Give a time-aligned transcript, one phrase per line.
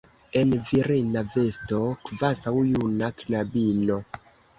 [0.39, 3.99] en virina vesto, kvazaŭ juna knabino.